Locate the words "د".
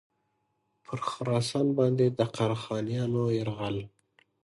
2.17-2.19